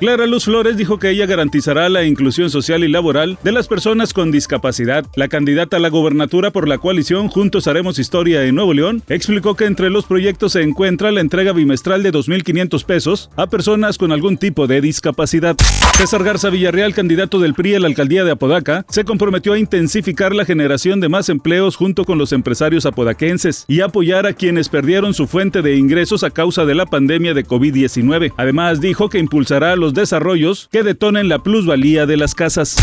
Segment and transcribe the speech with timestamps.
[0.00, 4.14] Clara Luz Flores dijo que ella garantizará la inclusión social y laboral de las personas
[4.14, 5.04] con discapacidad.
[5.14, 9.56] La candidata a la gobernatura por la coalición Juntos Haremos Historia en Nuevo León explicó
[9.56, 14.10] que entre los proyectos se encuentra la entrega bimestral de 2.500 pesos a personas con
[14.10, 15.54] algún tipo de discapacidad.
[15.98, 20.34] César Garza Villarreal, candidato del PRI a la alcaldía de Apodaca, se comprometió a intensificar
[20.34, 25.12] la generación de más empleos junto con los empresarios apodaquenses y apoyar a quienes perdieron
[25.12, 28.32] su fuente de ingresos a causa de la pandemia de COVID-19.
[28.38, 32.76] Además, dijo que impulsará los desarrollos que detonen la plusvalía de las casas.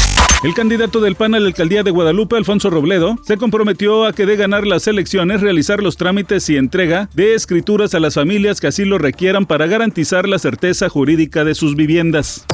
[0.44, 4.26] El candidato del PAN a la alcaldía de Guadalupe, Alfonso Robledo, se comprometió a que
[4.26, 8.68] de ganar las elecciones realizar los trámites y entrega de escrituras a las familias que
[8.68, 12.46] así lo requieran para garantizar la certeza jurídica de sus viviendas.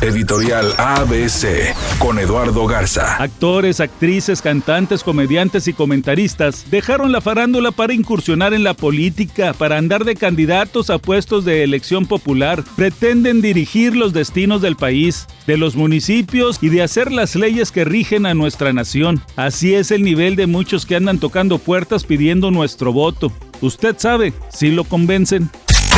[0.00, 3.16] Editorial ABC con Eduardo Garza.
[3.16, 9.78] Actores, actrices, cantantes, comediantes y comentaristas dejaron la farándula para incursionar en la política, para
[9.78, 12.62] andar de candidatos a puestos de elección popular.
[12.76, 17.84] Pretenden dirigir los destinos del país, de los municipios y de hacer las leyes que
[17.84, 19.22] rigen a nuestra nación.
[19.36, 23.32] Así es el nivel de muchos que andan tocando puertas pidiendo nuestro voto.
[23.60, 25.50] Usted sabe si lo convencen.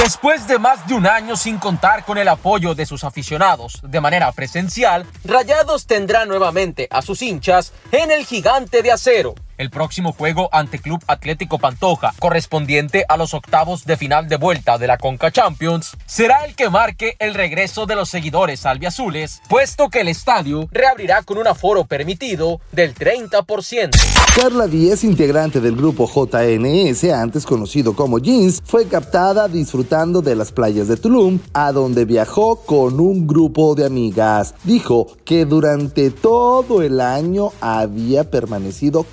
[0.03, 4.01] Después de más de un año sin contar con el apoyo de sus aficionados de
[4.01, 9.35] manera presencial, Rayados tendrá nuevamente a sus hinchas en el gigante de acero.
[9.59, 14.77] El próximo juego ante Club Atlético Pantoja, correspondiente a los octavos de final de vuelta
[14.77, 19.89] de la Conca Champions, será el que marque el regreso de los seguidores albiazules, puesto
[19.89, 23.97] que el estadio reabrirá con un aforo permitido del 30%.
[24.37, 30.53] Carla Díez, integrante del grupo JNS, antes conocido como Jeans, fue captada disfrutando de las
[30.53, 34.55] playas de Tulum, a donde viajó con un grupo de amigas.
[34.65, 39.07] Dijo que durante todo el año había permanecido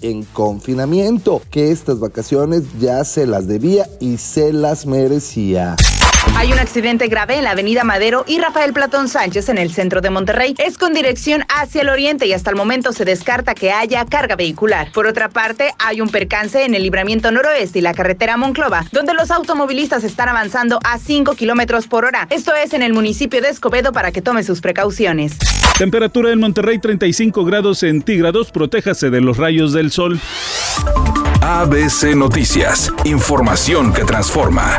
[0.00, 5.76] en confinamiento, que estas vacaciones ya se las debía y se las merecía.
[6.34, 10.00] Hay un accidente grave en la avenida Madero y Rafael Platón Sánchez en el centro
[10.00, 10.54] de Monterrey.
[10.58, 14.36] Es con dirección hacia el oriente y hasta el momento se descarta que haya carga
[14.36, 14.90] vehicular.
[14.92, 19.14] Por otra parte, hay un percance en el libramiento noroeste y la carretera Monclova, donde
[19.14, 22.26] los automovilistas están avanzando a 5 kilómetros por hora.
[22.30, 25.38] Esto es en el municipio de Escobedo para que tome sus precauciones.
[25.78, 28.50] Temperatura en Monterrey 35 grados centígrados.
[28.50, 30.18] Protéjase de los rayos del sol.
[31.42, 32.92] ABC Noticias.
[33.04, 34.78] Información que transforma.